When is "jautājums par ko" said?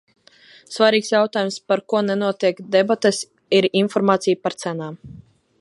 1.13-2.01